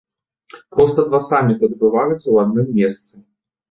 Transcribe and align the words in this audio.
Проста 0.77 1.05
два 1.11 1.21
саміты 1.29 1.63
адбываюцца 1.71 2.23
ў 2.29 2.35
адным 2.49 2.67
месцы. 2.83 3.27